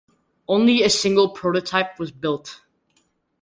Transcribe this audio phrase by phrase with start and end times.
[0.47, 2.59] Only a single prototype was built.